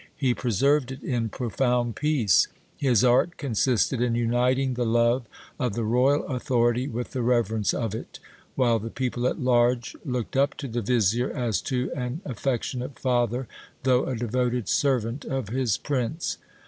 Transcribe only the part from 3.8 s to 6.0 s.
in uniting the love of the